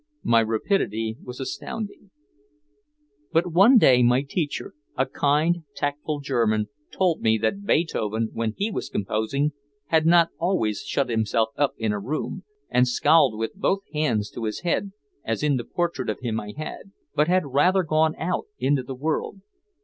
My 0.23 0.41
rapidity 0.41 1.15
was 1.23 1.39
astounding! 1.39 2.09
But 3.31 3.53
one 3.53 3.77
day 3.77 4.01
my 4.01 4.23
teacher, 4.23 4.73
a 4.97 5.05
kind 5.05 5.59
tactful 5.75 6.21
German, 6.21 6.69
told 6.91 7.21
me 7.21 7.37
that 7.37 7.67
Beethoven, 7.67 8.31
when 8.33 8.55
he 8.57 8.71
was 8.71 8.89
composing, 8.89 9.51
had 9.89 10.07
not 10.07 10.29
always 10.39 10.81
shut 10.81 11.09
himself 11.11 11.49
up 11.55 11.75
in 11.77 11.91
a 11.93 11.99
room 11.99 12.43
and 12.67 12.87
scowled 12.87 13.37
with 13.37 13.53
both 13.53 13.81
hands 13.93 14.31
to 14.31 14.45
his 14.45 14.61
head, 14.61 14.91
as 15.23 15.43
in 15.43 15.57
the 15.57 15.63
portrait 15.63 16.09
of 16.09 16.21
him 16.21 16.39
I 16.39 16.53
had, 16.57 16.91
but 17.13 17.27
had 17.27 17.53
rather 17.53 17.83
gone 17.83 18.15
out 18.17 18.47
into 18.57 18.81
the 18.81 18.95
world. 18.95 19.41